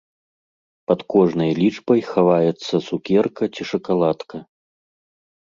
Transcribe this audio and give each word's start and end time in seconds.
Пад 0.91 0.99
кожнай 1.13 1.51
лічбай 1.59 2.01
хаваецца 2.13 2.73
цукерка 2.87 3.43
ці 3.53 3.61
шакаладка. 3.75 4.37